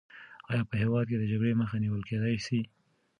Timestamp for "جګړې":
1.31-1.59